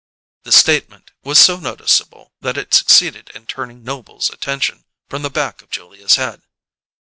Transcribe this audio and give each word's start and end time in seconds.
The 0.45 0.51
statement 0.51 1.11
was 1.23 1.37
so 1.37 1.57
noticeable 1.57 2.33
that 2.41 2.57
it 2.57 2.73
succeeded 2.73 3.29
in 3.35 3.45
turning 3.45 3.83
Noble's 3.83 4.31
attention 4.31 4.85
from 5.11 5.21
the 5.21 5.29
back 5.29 5.61
of 5.61 5.69
Julia's 5.69 6.15
head. 6.15 6.41